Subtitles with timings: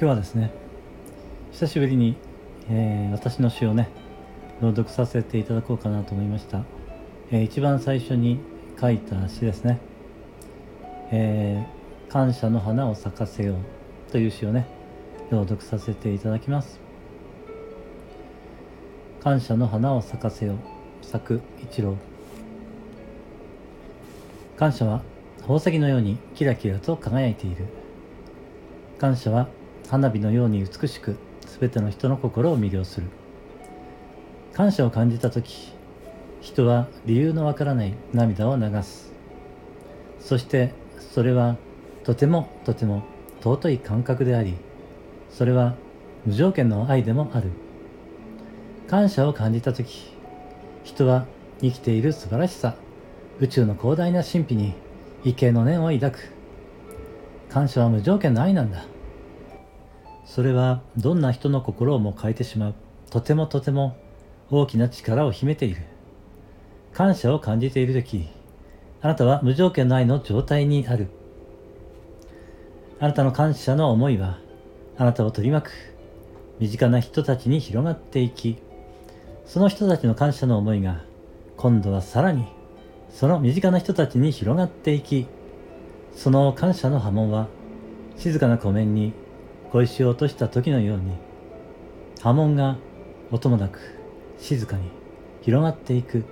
[0.00, 0.52] 今日はですね
[1.50, 2.14] 久しぶりに、
[2.70, 3.90] えー、私の詩をね
[4.60, 6.62] 朗読させていただこうかなと思いました、
[7.32, 8.38] えー、一番最初に
[8.80, 9.80] 書いた詩ですね、
[11.10, 14.68] えー、感謝の花を咲かせようという詩をね
[15.32, 16.78] 朗読させていただきます。
[19.20, 21.96] 感謝の花を咲かせよう作一郎。
[24.56, 25.02] 感謝は
[25.40, 27.66] 宝石のようにキラキラと輝いている。
[28.98, 29.48] 感謝は
[29.88, 31.16] 花火のように美しく
[31.58, 33.06] 全ての人の心を魅了する。
[34.52, 35.72] 感謝を感じた時
[36.42, 39.12] 人は理由のわからない涙を流す。
[40.20, 41.56] そしてそれは
[42.04, 43.02] とてもとても
[43.40, 44.56] 尊い感覚であり
[45.30, 45.74] それは
[46.26, 47.50] 無条件の愛でもある。
[48.88, 50.12] 感謝を感じた時
[50.84, 51.26] 人は
[51.62, 52.74] 生きている素晴らしさ
[53.40, 54.74] 宇宙の広大な神秘に
[55.22, 56.18] 畏敬の念を抱く。
[57.48, 58.84] 感謝は無条件の愛なんだ。
[60.28, 62.74] それはどんな人の心をも変えてしまう。
[63.10, 63.96] とてもとても
[64.50, 65.82] 大きな力を秘めている。
[66.92, 68.28] 感謝を感じている時
[69.00, 71.08] あなたは無条件の愛の状態にある。
[73.00, 74.38] あなたの感謝の思いは
[74.98, 75.72] あなたを取り巻く
[76.58, 78.58] 身近な人たちに広がっていき
[79.46, 81.04] その人たちの感謝の思いが
[81.56, 82.48] 今度はさらに
[83.08, 85.28] その身近な人たちに広がっていき
[86.12, 87.46] その感謝の波紋は
[88.16, 89.12] 静かな湖面に
[89.70, 91.12] 小石を落とした時のように
[92.22, 92.76] 波紋が
[93.30, 93.80] 音もなく
[94.38, 94.90] 静かに
[95.42, 96.24] 広がっていく。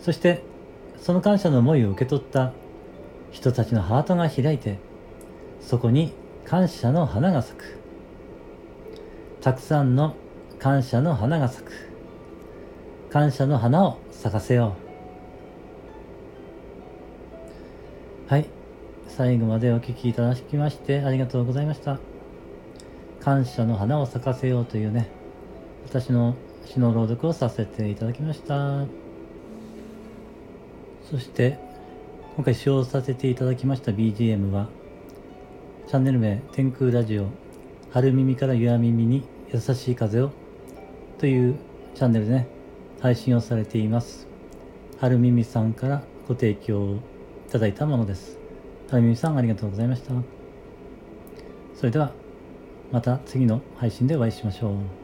[0.00, 0.42] そして
[0.98, 2.52] その感謝の思いを受け取った
[3.30, 4.78] 人たちのハートが開いて
[5.60, 6.12] そこに
[6.44, 7.78] 感謝の花が咲く。
[9.40, 10.14] たくさんの
[10.58, 11.72] 感謝の花が咲く。
[13.10, 14.76] 感謝の花を咲かせよ
[18.28, 18.30] う。
[18.30, 18.63] はい。
[19.16, 21.98] 最後までお聴きいただきましてありがとうございました
[23.20, 25.08] 感謝の花を咲かせようというね
[25.86, 26.34] 私の
[26.64, 28.86] 詩の朗読をさせていただきました
[31.10, 31.58] そして
[32.36, 34.68] 今回使用させていただきました BGM は
[35.86, 37.28] チャンネル名天空ラジオ
[37.92, 39.22] 春耳から夕耳に
[39.52, 40.32] 優しい風を
[41.18, 41.54] という
[41.94, 42.48] チャンネルでね、
[43.00, 44.26] 配信をされています。
[44.98, 46.96] はるみみさんからご提供
[47.48, 48.43] いただいたものです。
[48.90, 50.12] はるみみさんありがとうございました。
[51.74, 52.12] それでは、
[52.90, 55.03] また次の配信でお会いしましょう。